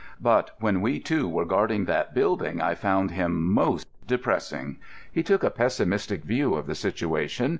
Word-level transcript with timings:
But 0.19 0.55
when 0.59 0.81
we 0.81 0.99
two 0.99 1.29
were 1.29 1.45
guarding 1.45 1.85
that 1.85 2.15
building 2.15 2.59
I 2.59 2.73
found 2.73 3.11
him 3.11 3.45
most 3.53 3.87
depressing. 4.07 4.77
He 5.11 5.21
took 5.21 5.43
a 5.43 5.51
pessimistic 5.51 6.23
view 6.23 6.55
of 6.55 6.65
the 6.65 6.73
situation. 6.73 7.49